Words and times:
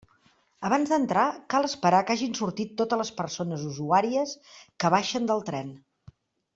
Abans 0.69 0.93
d'entrar, 0.93 1.25
cal 1.55 1.67
esperar 1.67 1.99
que 2.07 2.15
hagin 2.15 2.33
sortit 2.41 2.73
totes 2.81 3.01
les 3.03 3.13
persones 3.21 3.69
usuàries 3.73 4.35
que 4.65 4.95
baixen 4.99 5.33
del 5.33 5.49
tren. 5.53 5.75